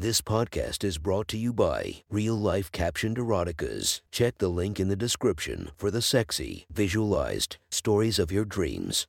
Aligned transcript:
This 0.00 0.22
podcast 0.22 0.82
is 0.82 0.96
brought 0.96 1.28
to 1.28 1.36
you 1.36 1.52
by 1.52 1.96
Real 2.08 2.34
Life 2.34 2.72
Captioned 2.72 3.18
Eroticas. 3.18 4.00
Check 4.10 4.38
the 4.38 4.48
link 4.48 4.80
in 4.80 4.88
the 4.88 4.96
description 4.96 5.72
for 5.76 5.90
the 5.90 6.00
sexy, 6.00 6.64
visualized 6.72 7.58
stories 7.70 8.18
of 8.18 8.32
your 8.32 8.46
dreams. 8.46 9.06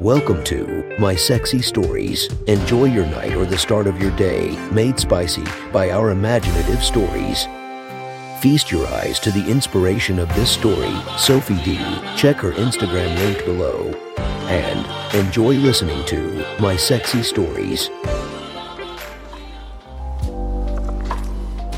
Welcome 0.00 0.42
to 0.44 0.96
My 0.98 1.14
Sexy 1.14 1.60
Stories. 1.60 2.32
Enjoy 2.46 2.86
your 2.86 3.04
night 3.04 3.34
or 3.34 3.44
the 3.44 3.58
start 3.58 3.86
of 3.86 4.00
your 4.00 4.16
day, 4.16 4.56
made 4.72 4.98
spicy 4.98 5.44
by 5.74 5.90
our 5.90 6.08
imaginative 6.08 6.82
stories. 6.82 7.46
Feast 8.40 8.72
your 8.72 8.86
eyes 8.86 9.20
to 9.20 9.30
the 9.30 9.46
inspiration 9.50 10.18
of 10.18 10.34
this 10.34 10.50
story, 10.50 10.94
Sophie 11.18 11.62
D. 11.62 11.76
Check 12.16 12.36
her 12.36 12.52
Instagram 12.52 13.14
link 13.18 13.44
below. 13.44 13.92
And 14.48 15.14
enjoy 15.14 15.56
listening 15.56 16.06
to 16.06 16.46
My 16.58 16.74
Sexy 16.74 17.22
Stories. 17.22 17.90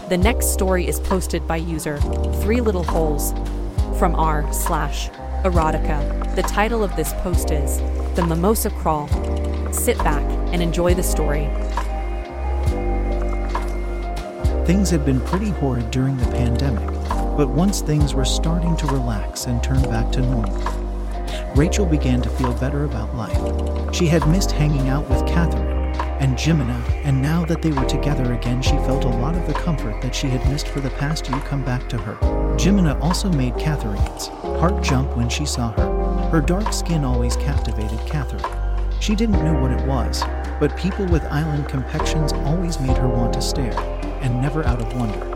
The 0.08 0.16
next 0.16 0.52
story 0.52 0.86
is 0.86 1.00
posted 1.00 1.48
by 1.48 1.56
user 1.56 1.98
Three 2.42 2.60
Little 2.60 2.84
Holes 2.84 3.32
from 3.98 4.14
r 4.14 4.46
slash 4.52 5.08
erotica. 5.42 6.36
The 6.36 6.42
title 6.42 6.84
of 6.84 6.94
this 6.94 7.12
post 7.24 7.50
is 7.50 7.78
The 8.14 8.24
Mimosa 8.24 8.70
Crawl. 8.70 9.08
Sit 9.72 9.98
back 9.98 10.22
and 10.52 10.62
enjoy 10.62 10.94
the 10.94 11.02
story. 11.02 11.50
Things 14.64 14.90
had 14.90 15.04
been 15.04 15.20
pretty 15.22 15.50
horrid 15.50 15.90
during 15.90 16.16
the 16.16 16.26
pandemic, 16.26 16.86
but 17.36 17.48
once 17.48 17.80
things 17.80 18.14
were 18.14 18.24
starting 18.24 18.76
to 18.76 18.86
relax 18.86 19.46
and 19.46 19.60
turn 19.60 19.82
back 19.82 20.12
to 20.12 20.20
normal, 20.20 20.56
Rachel 21.56 21.84
began 21.84 22.22
to 22.22 22.30
feel 22.30 22.54
better 22.54 22.84
about 22.84 23.12
life. 23.16 23.92
She 23.92 24.06
had 24.06 24.26
missed 24.28 24.52
hanging 24.52 24.88
out 24.88 25.10
with 25.10 25.26
Catherine 25.26 25.66
and 26.20 26.36
Jimena, 26.38 26.80
and 27.04 27.20
now 27.20 27.44
that 27.46 27.60
they 27.60 27.72
were 27.72 27.86
together 27.86 28.34
again, 28.34 28.62
she 28.62 28.76
felt 28.86 29.04
a 29.04 29.08
lot 29.08 29.34
of 29.34 29.48
the 29.48 29.54
comfort 29.54 30.00
that 30.00 30.14
she 30.14 30.28
had 30.28 30.48
missed 30.48 30.68
for 30.68 30.78
the 30.80 30.90
past 30.90 31.28
year 31.28 31.40
come 31.40 31.64
back 31.64 31.88
to 31.88 31.98
her. 31.98 32.14
Jimena 32.56 33.00
also 33.02 33.28
made 33.32 33.58
Catherine's 33.58 34.28
heart 34.60 34.80
jump 34.80 35.16
when 35.16 35.28
she 35.28 35.44
saw 35.44 35.72
her. 35.72 36.28
Her 36.30 36.40
dark 36.40 36.72
skin 36.72 37.04
always 37.04 37.34
captivated 37.34 37.98
Catherine. 38.06 38.44
She 39.00 39.16
didn't 39.16 39.44
know 39.44 39.60
what 39.60 39.72
it 39.72 39.84
was, 39.88 40.22
but 40.60 40.76
people 40.76 41.04
with 41.06 41.24
island 41.24 41.68
complexions 41.68 42.32
always 42.32 42.78
made 42.78 42.96
her 42.96 43.08
want 43.08 43.32
to 43.32 43.42
stare, 43.42 43.72
and 44.22 44.40
never 44.40 44.64
out 44.66 44.80
of 44.80 44.94
wonder. 44.96 45.28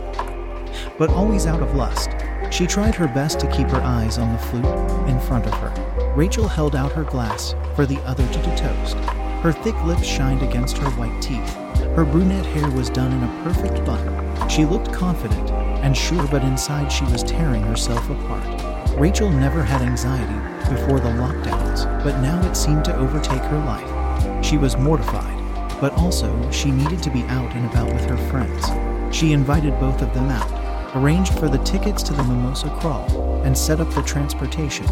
But 0.98 1.10
always 1.10 1.46
out 1.46 1.62
of 1.62 1.74
lust. 1.74 2.10
She 2.50 2.66
tried 2.66 2.94
her 2.94 3.08
best 3.08 3.40
to 3.40 3.50
keep 3.50 3.68
her 3.68 3.82
eyes 3.82 4.18
on 4.18 4.32
the 4.32 4.38
flute 4.38 5.08
in 5.08 5.20
front 5.20 5.46
of 5.46 5.54
her. 5.54 6.12
Rachel 6.14 6.48
held 6.48 6.74
out 6.74 6.92
her 6.92 7.04
glass 7.04 7.54
for 7.74 7.86
the 7.86 7.98
other 8.06 8.26
to 8.26 8.56
toast. 8.56 8.96
Her 9.42 9.52
thick 9.52 9.80
lips 9.84 10.06
shined 10.06 10.42
against 10.42 10.78
her 10.78 10.90
white 10.90 11.20
teeth. 11.20 11.54
Her 11.94 12.04
brunette 12.04 12.46
hair 12.46 12.70
was 12.70 12.88
done 12.88 13.12
in 13.12 13.22
a 13.22 13.42
perfect 13.42 13.84
bun. 13.84 14.48
She 14.48 14.64
looked 14.64 14.92
confident 14.92 15.50
and 15.82 15.96
sure, 15.96 16.26
but 16.28 16.42
inside 16.42 16.90
she 16.90 17.04
was 17.04 17.22
tearing 17.22 17.62
herself 17.62 18.08
apart. 18.08 18.98
Rachel 18.98 19.28
never 19.28 19.62
had 19.62 19.82
anxiety 19.82 20.34
before 20.70 21.00
the 21.00 21.10
lockdowns, 21.10 21.84
but 22.02 22.20
now 22.20 22.40
it 22.48 22.56
seemed 22.56 22.84
to 22.86 22.96
overtake 22.96 23.42
her 23.42 23.58
life. 23.58 24.44
She 24.44 24.56
was 24.56 24.76
mortified, 24.76 25.35
but 25.80 25.92
also 25.94 26.50
she 26.50 26.70
needed 26.70 27.02
to 27.02 27.10
be 27.10 27.22
out 27.24 27.52
and 27.54 27.66
about 27.70 27.92
with 27.92 28.04
her 28.06 28.16
friends. 28.30 29.16
She 29.16 29.32
invited 29.32 29.78
both 29.78 30.02
of 30.02 30.12
them 30.14 30.28
out, 30.30 30.96
arranged 30.96 31.38
for 31.38 31.48
the 31.48 31.58
tickets 31.58 32.02
to 32.04 32.12
the 32.12 32.24
Mimosa 32.24 32.68
Crawl, 32.80 33.42
and 33.44 33.56
set 33.56 33.80
up 33.80 33.90
the 33.92 34.02
transportation. 34.02 34.86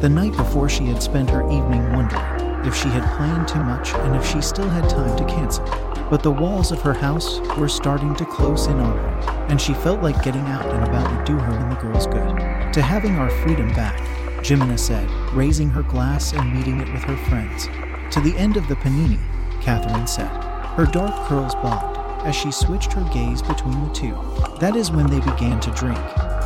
The 0.00 0.08
night 0.08 0.36
before, 0.36 0.68
she 0.68 0.86
had 0.86 1.02
spent 1.02 1.30
her 1.30 1.44
evening 1.44 1.92
wondering 1.92 2.66
if 2.66 2.74
she 2.74 2.88
had 2.88 3.16
planned 3.16 3.48
too 3.48 3.62
much 3.62 3.94
and 3.94 4.14
if 4.16 4.26
she 4.26 4.40
still 4.40 4.68
had 4.68 4.88
time 4.90 5.16
to 5.16 5.24
cancel. 5.24 5.64
But 6.10 6.22
the 6.22 6.30
walls 6.30 6.72
of 6.72 6.82
her 6.82 6.92
house 6.92 7.40
were 7.56 7.68
starting 7.68 8.14
to 8.16 8.24
close 8.24 8.66
in 8.66 8.78
on 8.80 8.96
her, 8.96 9.46
and 9.48 9.60
she 9.60 9.74
felt 9.74 10.02
like 10.02 10.22
getting 10.24 10.44
out 10.46 10.66
and 10.66 10.84
about 10.84 11.16
would 11.16 11.24
do 11.24 11.38
her 11.38 11.52
and 11.52 11.72
the 11.72 11.76
girls 11.76 12.06
good. 12.06 12.72
To 12.72 12.82
having 12.82 13.16
our 13.16 13.30
freedom 13.30 13.68
back, 13.74 13.98
Jimena 14.42 14.78
said, 14.78 15.08
raising 15.32 15.70
her 15.70 15.82
glass 15.82 16.32
and 16.32 16.54
meeting 16.54 16.80
it 16.80 16.92
with 16.92 17.02
her 17.02 17.16
friends. 17.28 17.66
To 18.14 18.20
the 18.20 18.36
end 18.36 18.56
of 18.56 18.66
the 18.66 18.74
panini, 18.74 19.20
Catherine 19.60 20.06
said. 20.06 20.28
Her 20.76 20.86
dark 20.86 21.14
curls 21.26 21.54
bobbed 21.56 21.98
as 22.26 22.34
she 22.36 22.50
switched 22.50 22.92
her 22.92 23.08
gaze 23.12 23.42
between 23.42 23.82
the 23.86 23.94
two. 23.94 24.14
That 24.60 24.76
is 24.76 24.90
when 24.90 25.06
they 25.08 25.20
began 25.20 25.60
to 25.60 25.70
drink, 25.72 25.98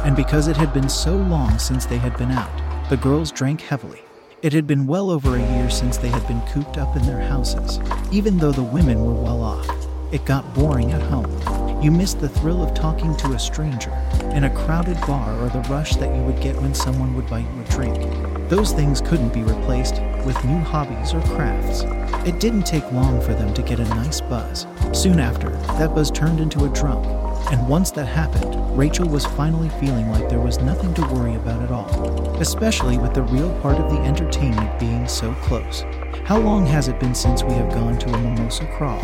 and 0.04 0.16
because 0.16 0.48
it 0.48 0.56
had 0.56 0.72
been 0.72 0.88
so 0.88 1.16
long 1.16 1.58
since 1.58 1.86
they 1.86 1.98
had 1.98 2.16
been 2.16 2.30
out, 2.30 2.88
the 2.90 2.96
girls 2.96 3.32
drank 3.32 3.60
heavily. 3.60 4.00
It 4.42 4.52
had 4.52 4.66
been 4.66 4.86
well 4.86 5.10
over 5.10 5.36
a 5.36 5.56
year 5.56 5.70
since 5.70 5.96
they 5.96 6.08
had 6.08 6.26
been 6.28 6.40
cooped 6.52 6.76
up 6.76 6.96
in 6.96 7.06
their 7.06 7.20
houses. 7.20 7.80
Even 8.12 8.36
though 8.36 8.52
the 8.52 8.62
women 8.62 9.02
were 9.04 9.14
well 9.14 9.42
off, 9.42 9.68
it 10.12 10.24
got 10.26 10.54
boring 10.54 10.92
at 10.92 11.02
home. 11.02 11.82
You 11.82 11.90
missed 11.90 12.20
the 12.20 12.28
thrill 12.28 12.62
of 12.62 12.74
talking 12.74 13.16
to 13.16 13.32
a 13.32 13.38
stranger 13.38 13.90
in 14.32 14.44
a 14.44 14.54
crowded 14.54 15.00
bar 15.06 15.34
or 15.40 15.48
the 15.48 15.66
rush 15.70 15.96
that 15.96 16.14
you 16.14 16.22
would 16.22 16.40
get 16.40 16.56
when 16.56 16.74
someone 16.74 17.14
would 17.14 17.28
buy 17.28 17.40
you 17.40 17.60
a 17.60 17.64
drink. 17.70 18.33
Those 18.54 18.72
things 18.72 19.00
couldn't 19.00 19.34
be 19.34 19.42
replaced 19.42 20.00
with 20.24 20.44
new 20.44 20.60
hobbies 20.60 21.12
or 21.12 21.20
crafts. 21.22 21.82
It 22.24 22.38
didn't 22.38 22.62
take 22.62 22.88
long 22.92 23.20
for 23.20 23.34
them 23.34 23.52
to 23.52 23.62
get 23.62 23.80
a 23.80 23.84
nice 23.96 24.20
buzz. 24.20 24.68
Soon 24.92 25.18
after, 25.18 25.50
that 25.76 25.92
buzz 25.92 26.08
turned 26.08 26.38
into 26.38 26.64
a 26.64 26.68
drunk, 26.68 27.04
and 27.50 27.68
once 27.68 27.90
that 27.90 28.04
happened, 28.06 28.54
Rachel 28.78 29.08
was 29.08 29.26
finally 29.26 29.70
feeling 29.80 30.08
like 30.08 30.28
there 30.28 30.38
was 30.38 30.60
nothing 30.60 30.94
to 30.94 31.02
worry 31.12 31.34
about 31.34 31.64
at 31.64 31.72
all, 31.72 32.36
especially 32.40 32.96
with 32.96 33.12
the 33.12 33.24
real 33.24 33.52
part 33.60 33.76
of 33.78 33.90
the 33.90 33.98
entertainment 34.02 34.78
being 34.78 35.08
so 35.08 35.34
close. 35.42 35.82
How 36.24 36.38
long 36.38 36.64
has 36.66 36.86
it 36.86 37.00
been 37.00 37.16
since 37.16 37.42
we 37.42 37.54
have 37.54 37.74
gone 37.74 37.98
to 37.98 38.14
a 38.14 38.18
mimosa 38.18 38.66
crawl? 38.76 39.02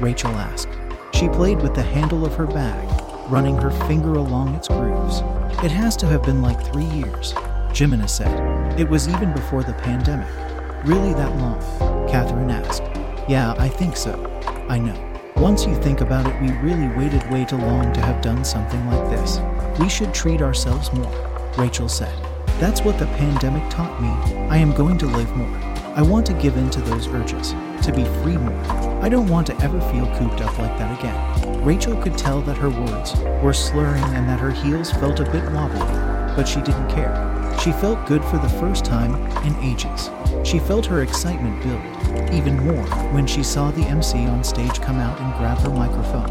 Rachel 0.00 0.30
asked. 0.30 0.70
She 1.12 1.28
played 1.28 1.60
with 1.60 1.74
the 1.74 1.82
handle 1.82 2.24
of 2.24 2.34
her 2.36 2.46
bag, 2.46 2.88
running 3.30 3.58
her 3.58 3.70
finger 3.86 4.14
along 4.14 4.54
its 4.54 4.68
grooves. 4.68 5.20
It 5.62 5.72
has 5.72 5.94
to 5.98 6.06
have 6.06 6.22
been 6.22 6.40
like 6.40 6.72
three 6.72 6.86
years, 6.86 7.34
Jimena 7.74 8.08
said. 8.08 8.57
It 8.78 8.88
was 8.88 9.08
even 9.08 9.32
before 9.32 9.64
the 9.64 9.72
pandemic. 9.72 10.28
Really 10.84 11.12
that 11.14 11.36
long? 11.38 11.60
Catherine 12.08 12.48
asked. 12.48 12.84
Yeah, 13.28 13.56
I 13.58 13.68
think 13.68 13.96
so. 13.96 14.14
I 14.68 14.78
know. 14.78 14.94
Once 15.34 15.66
you 15.66 15.74
think 15.82 16.00
about 16.00 16.28
it, 16.28 16.40
we 16.40 16.52
really 16.58 16.86
waited 16.96 17.28
way 17.28 17.44
too 17.44 17.56
long 17.56 17.92
to 17.92 18.00
have 18.00 18.22
done 18.22 18.44
something 18.44 18.86
like 18.86 19.10
this. 19.10 19.40
We 19.80 19.88
should 19.88 20.14
treat 20.14 20.40
ourselves 20.40 20.92
more, 20.92 21.10
Rachel 21.58 21.88
said. 21.88 22.14
That's 22.60 22.82
what 22.82 23.00
the 23.00 23.06
pandemic 23.06 23.68
taught 23.68 24.00
me. 24.00 24.10
I 24.48 24.58
am 24.58 24.72
going 24.72 24.96
to 24.98 25.06
live 25.06 25.34
more. 25.34 25.58
I 25.96 26.02
want 26.02 26.24
to 26.26 26.32
give 26.34 26.56
in 26.56 26.70
to 26.70 26.80
those 26.82 27.08
urges, 27.08 27.54
to 27.84 27.92
be 27.92 28.04
free 28.22 28.36
more. 28.36 28.62
I 29.02 29.08
don't 29.08 29.26
want 29.26 29.48
to 29.48 29.60
ever 29.60 29.80
feel 29.90 30.06
cooped 30.18 30.40
up 30.40 30.56
like 30.56 30.78
that 30.78 30.96
again. 31.00 31.64
Rachel 31.64 32.00
could 32.00 32.16
tell 32.16 32.42
that 32.42 32.56
her 32.56 32.70
words 32.70 33.16
were 33.42 33.52
slurring 33.52 34.04
and 34.14 34.28
that 34.28 34.38
her 34.38 34.52
heels 34.52 34.92
felt 34.92 35.18
a 35.18 35.28
bit 35.32 35.50
wobbly, 35.50 35.80
but 36.36 36.44
she 36.44 36.60
didn't 36.60 36.88
care. 36.90 37.37
She 37.62 37.72
felt 37.72 38.06
good 38.06 38.24
for 38.24 38.38
the 38.38 38.48
first 38.48 38.84
time 38.84 39.14
in 39.44 39.56
ages. 39.64 40.10
She 40.44 40.60
felt 40.60 40.86
her 40.86 41.02
excitement 41.02 41.60
build 41.60 42.32
even 42.32 42.56
more 42.64 42.84
when 43.12 43.26
she 43.26 43.42
saw 43.42 43.72
the 43.72 43.82
MC 43.82 44.26
on 44.26 44.44
stage 44.44 44.80
come 44.80 44.98
out 44.98 45.20
and 45.20 45.34
grab 45.34 45.58
her 45.58 45.70
microphone. 45.70 46.30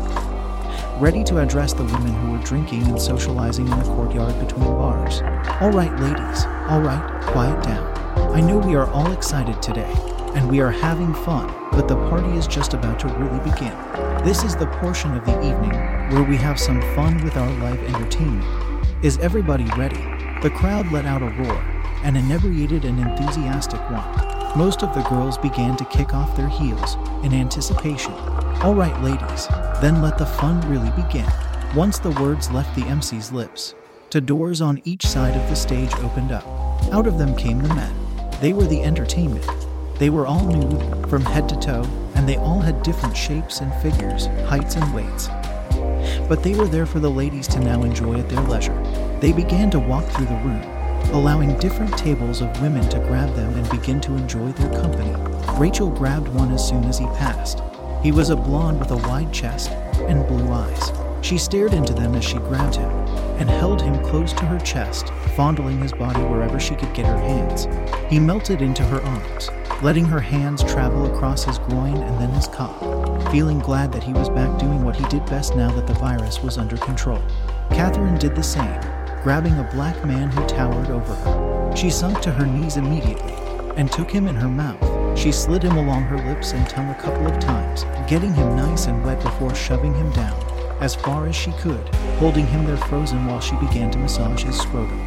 Ready 1.02 1.26
to 1.26 1.40
address 1.40 1.74
the 1.74 1.84
women 1.84 2.14
who 2.14 2.32
were 2.32 2.44
drinking 2.46 2.84
and 2.84 3.00
socializing 3.00 3.68
in 3.68 3.78
the 3.78 3.86
courtyard 3.86 4.40
between 4.40 4.64
bars. 4.64 5.22
All 5.62 5.70
right, 5.70 5.94
ladies, 6.00 6.46
all 6.70 6.82
right, 6.82 7.22
quiet 7.26 7.62
down. 7.62 7.98
I 8.34 8.40
know 8.40 8.60
we 8.60 8.76
are 8.76 8.90
all 8.92 9.12
excited 9.12 9.62
today, 9.62 9.94
and 10.34 10.50
we 10.50 10.62
are 10.62 10.72
having 10.72 11.14
fun, 11.14 11.54
but 11.72 11.90
the 11.90 11.96
party 12.10 12.38
is 12.38 12.48
just 12.48 12.74
about 12.74 13.00
to 13.02 13.08
really 13.10 13.40
begin. 13.40 13.76
This 14.24 14.44
is 14.44 14.56
the 14.56 14.68
portion 14.80 15.16
of 15.16 15.26
the 15.26 15.38
evening 15.46 15.74
where 16.10 16.24
we 16.24 16.38
have 16.38 16.58
some 16.58 16.82
fun 16.96 17.22
with 17.24 17.36
our 17.36 17.52
live 17.60 17.84
entertainment. 17.84 18.46
Is 19.04 19.18
everybody 19.18 19.66
ready? 19.78 20.17
The 20.44 20.52
crowd 20.52 20.92
let 20.92 21.06
out 21.08 21.24
a 21.24 21.30
roar, 21.30 21.58
an 22.04 22.16
inebriated 22.16 22.86
and 22.86 23.00
enthusiastic 23.00 23.80
one. 23.90 24.56
Most 24.56 24.84
of 24.84 24.94
the 24.94 25.02
girls 25.10 25.36
began 25.36 25.76
to 25.78 25.86
kick 25.86 26.14
off 26.14 26.38
their 26.38 26.48
heels 26.48 26.96
in 27.24 27.34
anticipation. 27.34 28.14
All 28.62 28.76
right, 28.76 29.02
ladies, 29.02 29.48
then 29.82 30.00
let 30.00 30.20
the 30.20 30.28
fun 30.28 30.62
really 30.70 30.92
begin. 30.92 31.26
Once 31.76 31.98
the 31.98 32.12
words 32.22 32.52
left 32.52 32.76
the 32.76 32.84
MC's 32.84 33.32
lips, 33.32 33.74
two 34.12 34.22
doors 34.22 34.62
on 34.62 34.80
each 34.86 35.08
side 35.08 35.36
of 35.36 35.50
the 35.50 35.56
stage 35.56 35.94
opened 35.96 36.32
up. 36.32 36.46
Out 36.92 37.08
of 37.08 37.18
them 37.18 37.36
came 37.36 37.60
the 37.60 37.74
men. 37.74 37.96
They 38.40 38.54
were 38.54 38.66
the 38.66 38.84
entertainment. 38.84 39.50
They 39.98 40.12
were 40.12 40.28
all 40.28 40.46
nude 40.46 41.10
from 41.10 41.26
head 41.26 41.50
to 41.50 41.60
toe, 41.60 41.84
and 42.14 42.30
they 42.30 42.38
all 42.38 42.60
had 42.60 42.84
different 42.84 43.18
shapes 43.18 43.62
and 43.62 43.74
figures, 43.82 44.28
heights 44.48 44.76
and 44.76 44.94
weights. 44.94 45.30
But 46.30 46.44
they 46.44 46.54
were 46.54 46.68
there 46.68 46.86
for 46.86 47.00
the 47.00 47.10
ladies 47.10 47.48
to 47.48 47.60
now 47.60 47.82
enjoy 47.82 48.20
at 48.20 48.30
their 48.30 48.44
leisure. 48.44 48.80
They 49.20 49.34
began 49.34 49.72
to 49.72 49.80
walk 49.80 50.06
through 50.06 50.28
the 50.28 50.36
room, 50.36 50.62
allowing 51.12 51.58
different 51.58 51.98
tables 51.98 52.42
of 52.42 52.62
women 52.62 52.88
to 52.90 53.00
grab 53.00 53.34
them 53.34 53.52
and 53.56 53.68
begin 53.70 54.00
to 54.02 54.16
enjoy 54.16 54.52
their 54.52 54.70
company. 54.80 55.12
Rachel 55.58 55.90
grabbed 55.90 56.28
one 56.28 56.52
as 56.52 56.68
soon 56.68 56.84
as 56.84 57.00
he 57.00 57.06
passed. 57.08 57.62
He 58.04 58.12
was 58.12 58.30
a 58.30 58.36
blonde 58.36 58.80
with 58.80 58.92
a 58.92 58.98
wide 58.98 59.34
chest 59.34 59.72
and 60.08 60.28
blue 60.28 60.52
eyes. 60.52 60.92
She 61.26 61.40
stared 61.40 61.74
into 61.74 61.94
them 61.94 62.14
as 62.14 62.24
she 62.24 62.38
grabbed 62.38 62.76
him 62.76 62.92
and 63.40 63.50
held 63.50 63.82
him 63.82 64.04
close 64.06 64.34
to 64.34 64.46
her 64.46 64.60
chest, 64.60 65.10
fondling 65.36 65.82
his 65.82 65.94
body 65.94 66.22
wherever 66.22 66.60
she 66.60 66.76
could 66.76 66.94
get 66.94 67.08
her 67.08 67.18
hands. 67.18 67.68
He 68.10 68.20
melted 68.20 68.62
into 68.62 68.84
her 68.84 69.02
arms, 69.02 69.50
letting 69.82 70.06
her 70.06 70.22
hands 70.22 70.64
travel 70.64 71.12
across 71.12 71.44
his 71.44 71.58
groin 71.58 71.98
and 71.98 72.22
then 72.22 72.30
his 72.30 72.48
cock, 72.48 72.80
feeling 73.32 73.58
glad 73.60 73.92
that 73.94 74.04
he 74.04 74.14
was 74.14 74.30
back 74.30 74.60
doing 74.60 74.84
what 74.84 74.96
he 74.96 75.06
did 75.06 75.26
best 75.26 75.56
now 75.56 75.72
that 75.72 75.88
the 75.88 75.94
virus 75.94 76.44
was 76.44 76.60
under 76.60 76.78
control. 76.78 77.22
Catherine 77.72 78.20
did 78.20 78.36
the 78.36 78.44
same, 78.44 78.80
grabbing 79.24 79.58
a 79.60 79.70
black 79.74 80.04
man 80.06 80.30
who 80.32 80.46
towered 80.48 80.90
over 80.90 81.14
her. 81.14 81.76
She 81.76 81.90
sunk 81.90 82.22
to 82.22 82.32
her 82.32 82.46
knees 82.46 82.78
immediately 82.78 83.34
and 83.76 83.92
took 83.92 84.10
him 84.10 84.28
in 84.28 84.36
her 84.36 84.50
mouth. 84.50 85.18
She 85.18 85.32
slid 85.32 85.64
him 85.64 85.78
along 85.78 86.04
her 86.04 86.18
lips 86.18 86.54
and 86.54 86.68
tongue 86.70 86.90
a 86.90 87.02
couple 87.02 87.28
of 87.28 87.40
times, 87.40 87.86
getting 88.10 88.34
him 88.34 88.56
nice 88.56 88.88
and 88.88 89.04
wet 89.04 89.22
before 89.22 89.54
shoving 89.56 89.94
him 89.94 90.12
down 90.12 90.38
as 90.80 90.96
far 90.96 91.28
as 91.28 91.36
she 91.36 91.52
could, 91.54 91.88
holding 92.20 92.46
him 92.46 92.66
there 92.66 92.78
frozen 92.78 93.26
while 93.26 93.40
she 93.40 93.56
began 93.58 93.90
to 93.92 93.98
massage 93.98 94.44
his 94.44 94.60
scrotum. 94.60 95.00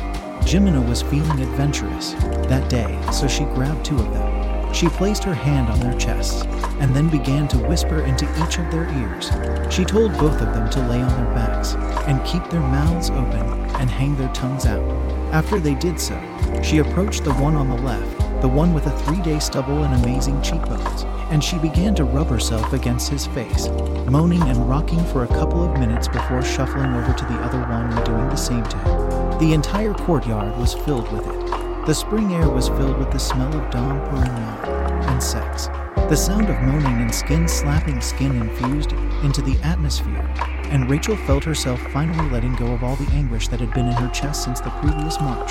Jimena 0.43 0.87
was 0.89 1.03
feeling 1.03 1.41
adventurous 1.41 2.13
that 2.49 2.69
day, 2.69 2.99
so 3.13 3.29
she 3.29 3.45
grabbed 3.45 3.85
two 3.85 3.97
of 3.97 4.13
them. 4.13 4.73
She 4.73 4.89
placed 4.89 5.25
her 5.25 5.35
hand 5.35 5.69
on 5.69 5.81
their 5.81 5.99
chests 5.99 6.43
and 6.81 6.95
then 6.95 7.09
began 7.09 7.49
to 7.49 7.59
whisper 7.59 8.03
into 8.03 8.25
each 8.45 8.59
of 8.59 8.71
their 8.71 8.89
ears. 8.99 9.31
She 9.73 9.85
told 9.85 10.13
both 10.17 10.41
of 10.41 10.55
them 10.55 10.71
to 10.71 10.89
lay 10.89 11.01
on 11.01 11.17
their 11.17 11.35
backs 11.35 11.75
and 12.07 12.25
keep 12.25 12.49
their 12.51 12.61
mouths 12.61 13.11
open 13.11 13.60
and 13.81 13.91
hang 13.91 14.15
their 14.17 14.33
tongues 14.33 14.67
out. 14.67 14.85
After 15.33 15.59
they 15.59 15.75
did 15.75 15.99
so, 15.99 16.17
she 16.63 16.79
approached 16.79 17.25
the 17.25 17.35
one 17.35 17.57
on 17.57 17.69
the 17.69 17.83
left, 17.83 18.43
the 18.43 18.49
one 18.49 18.75
with 18.75 18.87
a 18.87 18.99
three 19.01 19.21
day 19.23 19.39
stubble 19.39 19.83
and 19.83 20.05
amazing 20.05 20.41
cheekbones, 20.43 21.03
and 21.31 21.43
she 21.43 21.59
began 21.59 21.95
to 21.95 22.05
rub 22.05 22.29
herself 22.29 22.73
against 22.73 23.11
his 23.11 23.27
face, 23.27 23.69
moaning 24.07 24.43
and 24.43 24.69
rocking 24.69 25.03
for 25.07 25.25
a 25.25 25.29
couple 25.29 25.65
of 25.65 25.79
minutes 25.81 26.09
before 26.09 26.43
shuffling 26.43 26.93
over 26.93 27.13
to 27.13 27.25
the 27.25 27.41
other 27.41 27.61
one 27.61 27.93
and 27.93 28.05
doing 28.05 28.29
the 28.29 28.37
same 28.37 28.65
to 28.65 28.77
him. 28.79 29.39
The 29.39 29.55
entire 29.55 29.95
courtyard 29.95 30.59
was 30.59 30.75
filled 30.75 31.11
with 31.11 31.27
it. 31.27 31.87
The 31.87 31.95
spring 31.95 32.35
air 32.35 32.49
was 32.49 32.69
filled 32.69 32.99
with 32.99 33.11
the 33.11 33.19
smell 33.19 33.55
of 33.57 33.71
Dom 33.71 34.01
Perignon 34.11 35.09
and 35.09 35.23
sex. 35.23 35.69
The 36.11 36.17
sound 36.17 36.51
of 36.51 36.61
moaning 36.61 37.01
and 37.01 37.15
skin 37.15 37.49
slapping 37.49 38.01
skin 38.03 38.37
infused 38.37 38.93
into 39.23 39.41
the 39.41 39.57
atmosphere, 39.63 40.29
and 40.71 40.89
Rachel 40.89 41.17
felt 41.17 41.45
herself 41.45 41.81
finally 41.93 42.31
letting 42.31 42.55
go 42.55 42.73
of 42.73 42.85
all 42.85 42.97
the 42.97 43.11
anguish 43.13 43.49
that 43.49 43.61
had 43.61 43.75
been 43.75 43.87
in 43.87 43.93
her 43.93 44.09
chest 44.11 44.45
since 44.45 44.61
the 44.61 44.71
previous 44.71 45.21
march. 45.21 45.51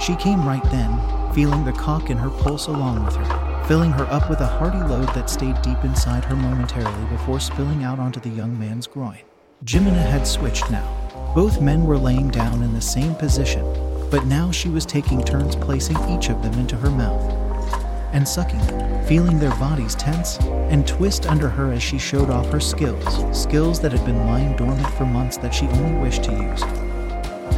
She 0.00 0.14
came 0.16 0.46
right 0.46 0.62
then, 0.70 0.98
feeling 1.34 1.64
the 1.64 1.72
cock 1.72 2.08
in 2.08 2.16
her 2.16 2.30
pulse 2.30 2.68
along 2.68 3.04
with 3.04 3.16
her, 3.16 3.64
filling 3.66 3.90
her 3.90 4.04
up 4.04 4.30
with 4.30 4.40
a 4.40 4.46
hearty 4.46 4.78
load 4.78 5.08
that 5.14 5.28
stayed 5.28 5.60
deep 5.62 5.82
inside 5.82 6.24
her 6.24 6.36
momentarily 6.36 7.04
before 7.10 7.40
spilling 7.40 7.82
out 7.82 7.98
onto 7.98 8.20
the 8.20 8.28
young 8.28 8.58
man's 8.58 8.86
groin. 8.86 9.18
Jimena 9.64 10.02
had 10.02 10.26
switched 10.26 10.70
now. 10.70 10.96
Both 11.34 11.60
men 11.60 11.84
were 11.84 11.98
laying 11.98 12.28
down 12.28 12.62
in 12.62 12.72
the 12.72 12.80
same 12.80 13.14
position, 13.16 13.64
but 14.10 14.24
now 14.26 14.50
she 14.50 14.68
was 14.68 14.86
taking 14.86 15.22
turns 15.22 15.56
placing 15.56 15.98
each 16.08 16.30
of 16.30 16.42
them 16.42 16.54
into 16.54 16.76
her 16.76 16.90
mouth 16.90 17.49
and 18.12 18.26
sucking 18.26 18.60
feeling 19.06 19.38
their 19.38 19.54
bodies 19.56 19.94
tense 19.94 20.38
and 20.70 20.86
twist 20.86 21.26
under 21.26 21.48
her 21.48 21.72
as 21.72 21.82
she 21.82 21.98
showed 21.98 22.30
off 22.30 22.48
her 22.50 22.60
skills, 22.60 23.38
skills 23.38 23.80
that 23.80 23.92
had 23.92 24.04
been 24.04 24.26
lying 24.26 24.54
dormant 24.56 24.88
for 24.94 25.04
months 25.04 25.36
that 25.36 25.52
she 25.52 25.66
only 25.66 26.00
wished 26.00 26.22
to 26.24 26.32
use. 26.32 26.62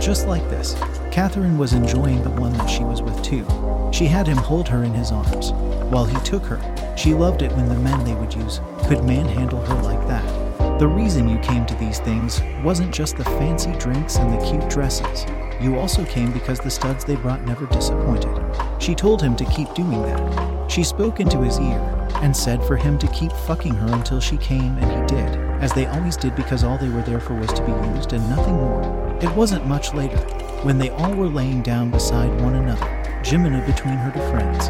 Just 0.03 0.27
like 0.27 0.43
this, 0.49 0.75
Catherine 1.11 1.59
was 1.59 1.75
enjoying 1.75 2.23
the 2.23 2.31
one 2.31 2.53
that 2.55 2.67
she 2.67 2.83
was 2.83 3.03
with 3.03 3.23
too. 3.23 3.47
She 3.93 4.07
had 4.07 4.27
him 4.27 4.39
hold 4.39 4.67
her 4.69 4.83
in 4.83 4.95
his 4.95 5.13
arms. 5.13 5.53
While 5.93 6.07
he 6.07 6.19
took 6.21 6.43
her, 6.45 6.59
she 6.97 7.15
loved 7.15 7.43
it 7.43 7.53
when 7.53 7.69
the 7.69 7.77
men 7.77 8.03
they 8.05 8.15
would 8.15 8.35
use 8.35 8.61
could 8.87 9.05
manhandle 9.05 9.65
her 9.67 9.83
like 9.83 10.07
that. 10.09 10.79
The 10.79 10.89
reason 10.89 11.29
you 11.29 11.39
came 11.39 11.67
to 11.67 11.75
these 11.77 12.01
things 12.01 12.41
wasn't 12.65 12.93
just 12.93 13.17
the 13.17 13.25
fancy 13.25 13.73
drinks 13.79 14.17
and 14.17 14.33
the 14.33 14.45
cute 14.47 14.69
dresses. 14.69 15.27
You 15.61 15.79
also 15.79 16.05
came 16.07 16.33
because 16.33 16.59
the 16.59 16.71
studs 16.71 17.05
they 17.05 17.17
brought 17.17 17.45
never 17.45 17.67
disappointed. 17.67 18.42
She 18.82 18.96
told 18.96 19.23
him 19.23 19.37
to 19.37 19.44
keep 19.44 19.73
doing 19.75 20.02
that. 20.02 20.69
She 20.69 20.82
spoke 20.82 21.20
into 21.20 21.38
his 21.38 21.56
ear 21.61 21.79
and 22.17 22.37
said 22.37 22.64
for 22.64 22.76
him 22.76 22.99
to 22.99 23.06
keep 23.08 23.31
fucking 23.31 23.76
her 23.76 23.94
until 23.94 24.19
she 24.19 24.37
came, 24.38 24.76
and 24.79 24.90
he 24.90 25.17
did, 25.17 25.37
as 25.62 25.73
they 25.73 25.87
always 25.87 26.17
did 26.17 26.34
because 26.34 26.64
all 26.64 26.76
they 26.79 26.88
were 26.88 27.02
there 27.02 27.20
for 27.20 27.34
was 27.34 27.52
to 27.52 27.64
be 27.64 27.70
used 27.94 28.12
and 28.12 28.29
nothing 28.29 28.55
more. 28.55 29.17
It 29.23 29.32
wasn't 29.37 29.69
much 29.69 29.94
later, 29.94 30.19
when 30.64 30.79
they 30.79 30.90
all 30.90 31.14
were 31.14 31.29
laying 31.29 31.62
down 31.62 31.93
beside 31.93 32.40
one 32.40 32.56
another, 32.56 32.84
Jimena 33.23 33.64
between 33.67 33.94
her 33.94 34.11
two 34.11 34.31
friends, 34.32 34.67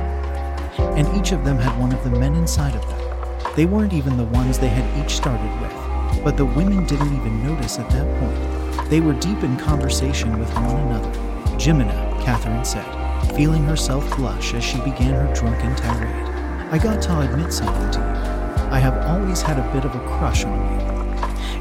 and 0.99 1.09
each 1.17 1.33
of 1.33 1.43
them 1.47 1.57
had 1.57 1.79
one 1.81 1.95
of 1.95 2.05
the 2.05 2.11
men 2.11 2.35
inside 2.35 2.75
of 2.75 2.87
them. 2.89 3.55
They 3.57 3.65
weren't 3.65 3.95
even 3.95 4.19
the 4.19 4.25
ones 4.25 4.59
they 4.59 4.69
had 4.69 5.03
each 5.03 5.13
started 5.17 5.59
with, 5.63 6.23
but 6.23 6.37
the 6.37 6.45
women 6.45 6.85
didn't 6.85 7.17
even 7.17 7.43
notice 7.43 7.79
at 7.79 7.89
that 7.89 8.21
point. 8.21 8.91
They 8.91 9.01
were 9.01 9.15
deep 9.15 9.43
in 9.43 9.57
conversation 9.57 10.39
with 10.39 10.53
one 10.53 10.77
another. 10.81 11.11
Jimena, 11.57 12.23
Catherine 12.23 12.63
said, 12.67 12.85
feeling 13.35 13.65
herself 13.65 14.17
blush 14.17 14.55
as 14.55 14.63
she 14.63 14.79
began 14.79 15.13
her 15.13 15.33
drunken 15.35 15.75
tirade. 15.77 16.29
I 16.71 16.79
got 16.79 17.03
to 17.03 17.21
admit 17.21 17.53
something 17.53 17.91
to 17.93 17.99
you. 17.99 18.71
I 18.71 18.79
have 18.79 19.07
always 19.07 19.43
had 19.43 19.59
a 19.59 19.73
bit 19.73 19.85
of 19.85 19.95
a 19.95 20.01
crush 20.01 20.45
on 20.45 20.59
you, 20.59 20.87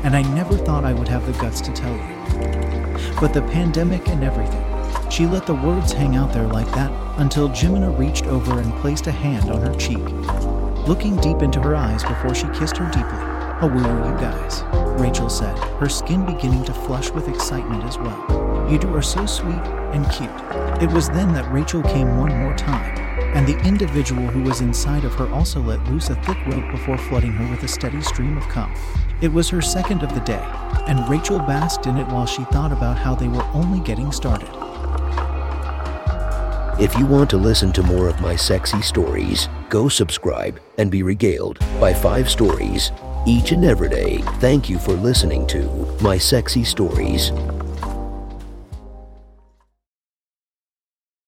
and 0.04 0.16
I 0.16 0.22
never 0.34 0.58
thought 0.58 0.86
I 0.86 0.94
would 0.94 1.08
have 1.08 1.26
the 1.26 1.34
guts 1.42 1.62
to 1.62 1.72
tell 1.72 1.94
you. 1.94 3.20
But 3.20 3.34
the 3.34 3.42
pandemic 3.52 4.08
and 4.10 4.24
everything, 4.24 4.64
she 5.10 5.26
let 5.26 5.46
the 5.46 5.56
words 5.56 5.92
hang 5.92 6.16
out 6.16 6.34
there 6.34 6.48
like 6.48 6.70
that 6.72 6.92
until 7.20 7.50
Jimena 7.50 7.98
reached 7.98 8.26
over 8.26 8.60
and 8.60 8.74
placed 8.76 9.08
a 9.08 9.12
hand 9.12 9.50
on 9.50 9.62
her 9.62 9.76
cheek, 9.76 10.04
looking 10.88 11.16
deep 11.18 11.42
into 11.42 11.62
her 11.62 11.76
eyes 11.76 12.04
before 12.04 12.34
she 12.34 12.48
kissed 12.58 12.78
her 12.78 12.86
deeply. 12.92 13.20
Oh, 13.62 13.68
where 13.68 13.84
were 13.84 14.12
you 14.12 14.18
guys? 14.20 14.64
Rachel 15.00 15.30
said, 15.30 15.58
her 15.80 15.90
skin 15.90 16.26
beginning 16.26 16.64
to 16.66 16.74
flush 16.74 17.12
with 17.12 17.28
excitement 17.28 17.84
as 17.84 17.98
well. 17.98 18.51
You 18.72 18.80
two 18.80 18.96
are 18.96 19.02
so 19.02 19.26
sweet 19.26 19.60
and 19.92 20.10
cute. 20.12 20.32
It 20.82 20.90
was 20.94 21.10
then 21.10 21.34
that 21.34 21.52
Rachel 21.52 21.84
came 21.84 22.18
one 22.18 22.34
more 22.38 22.56
time, 22.56 22.98
and 23.36 23.46
the 23.46 23.60
individual 23.68 24.26
who 24.28 24.44
was 24.44 24.62
inside 24.62 25.04
of 25.04 25.14
her 25.16 25.28
also 25.34 25.60
let 25.60 25.86
loose 25.90 26.10
a 26.10 26.16
thick 26.24 26.38
rope 26.48 26.72
before 26.72 26.98
flooding 26.98 27.34
her 27.34 27.52
with 27.52 27.64
a 27.64 27.68
steady 27.68 28.02
stream 28.02 28.38
of 28.38 28.48
cum. 28.48 28.74
It 29.20 29.28
was 29.28 29.50
her 29.50 29.62
second 29.62 30.04
of 30.04 30.14
the 30.14 30.22
day, 30.22 30.42
and 30.88 31.06
Rachel 31.10 31.40
basked 31.40 31.86
in 31.86 31.98
it 31.98 32.08
while 32.08 32.26
she 32.26 32.46
thought 32.46 32.72
about 32.72 32.98
how 32.98 33.14
they 33.14 33.28
were 33.28 33.44
only 33.54 33.82
getting 33.82 34.10
started. 34.10 34.48
If 36.80 36.98
you 36.98 37.06
want 37.06 37.30
to 37.32 37.38
listen 37.38 37.74
to 37.74 37.84
more 37.84 38.08
of 38.08 38.22
my 38.22 38.38
sexy 38.38 38.82
stories, 38.82 39.50
go 39.68 39.90
subscribe 39.90 40.62
and 40.78 40.90
be 40.90 41.04
regaled 41.04 41.60
by 41.82 41.94
five 41.94 42.30
stories 42.30 42.94
each 43.28 43.52
and 43.52 43.66
every 43.66 43.90
day. 43.90 44.20
Thank 44.40 44.70
you 44.70 44.80
for 44.80 44.94
listening 44.94 45.46
to 45.48 45.66
My 46.02 46.18
Sexy 46.18 46.64
Stories. 46.64 47.32